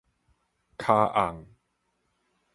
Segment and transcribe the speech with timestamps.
[0.79, 1.45] 跤甕